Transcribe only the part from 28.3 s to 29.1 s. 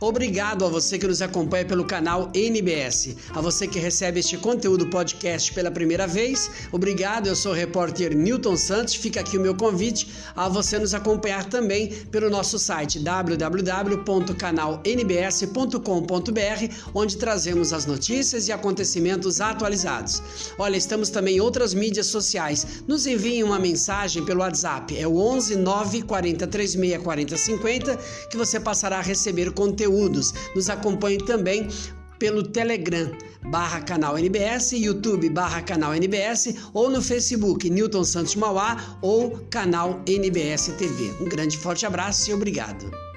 que você passará a